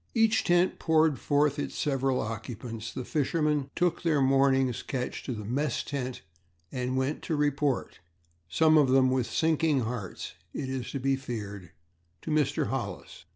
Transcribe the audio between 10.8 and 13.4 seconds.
to be feared to Mr. Hollis.